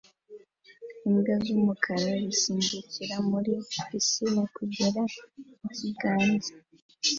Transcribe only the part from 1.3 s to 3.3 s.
z'umukara zisimbukira